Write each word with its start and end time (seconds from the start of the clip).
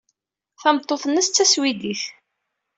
Tameṭṭut-nnes 0.61 1.27
d 1.29 1.33
taswidit. 1.35 2.03